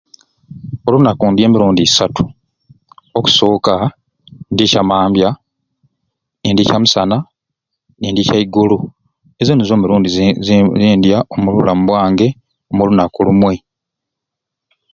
[0.87, 2.23] Olunaku ndya emirundi isatu.
[3.17, 3.73] Okusooka
[4.51, 5.27] ndya ekyamambya
[6.41, 7.17] ni ndya ekyamisana
[7.99, 8.77] ni ndya ekyaigolo
[9.41, 12.27] ezo nizo mirundi ze ze ze zendya omu bulamu bwange
[12.75, 13.55] mu lunaku lumwe.